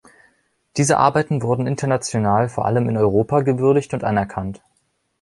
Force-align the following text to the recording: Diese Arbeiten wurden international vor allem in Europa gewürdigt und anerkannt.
Diese 0.77 0.97
Arbeiten 0.97 1.43
wurden 1.43 1.67
international 1.67 2.49
vor 2.49 2.65
allem 2.65 2.89
in 2.89 2.97
Europa 2.97 3.41
gewürdigt 3.41 3.93
und 3.93 4.03
anerkannt. 4.03 4.63